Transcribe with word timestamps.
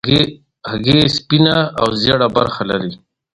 هګۍ 0.69 1.01
سپینه 1.17 1.55
او 1.81 1.87
ژېړه 2.01 2.27
برخه 2.37 2.63
لري. 2.69 2.91